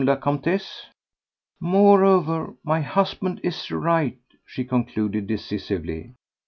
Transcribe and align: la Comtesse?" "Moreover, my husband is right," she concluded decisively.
la 0.03 0.15
Comtesse?" 0.15 0.87
"Moreover, 1.59 2.55
my 2.63 2.81
husband 2.81 3.39
is 3.43 3.69
right," 3.69 4.17
she 4.47 4.63
concluded 4.63 5.27
decisively. 5.27 6.15